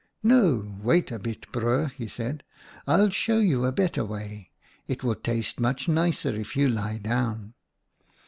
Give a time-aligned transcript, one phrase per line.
[0.23, 2.43] "'No, wait a bit, Broer,' he said.'
[2.87, 4.49] I'll show you a better way.
[4.87, 7.53] It will taste much nicer if you lie down.'